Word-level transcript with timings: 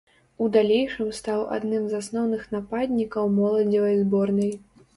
У 0.45 0.45
далейшым 0.53 1.11
стаў 1.17 1.43
адным 1.59 1.85
з 1.93 2.01
асноўных 2.01 2.49
нападнікаў 2.55 3.31
моладзевай 3.39 3.95
зборнай. 4.05 4.53